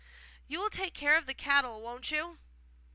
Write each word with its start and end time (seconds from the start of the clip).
'You 0.47 0.57
will 0.59 0.71
take 0.71 0.95
care 0.95 1.15
of 1.15 1.27
the 1.27 1.33
cattle, 1.35 1.79
won't 1.79 2.09
you? 2.09 2.39